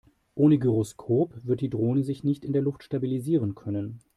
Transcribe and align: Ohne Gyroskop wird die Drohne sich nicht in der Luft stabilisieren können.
Ohne 0.33 0.57
Gyroskop 0.57 1.45
wird 1.45 1.61
die 1.61 1.69
Drohne 1.69 2.03
sich 2.03 2.23
nicht 2.23 2.43
in 2.43 2.53
der 2.53 2.63
Luft 2.63 2.81
stabilisieren 2.81 3.53
können. 3.53 3.99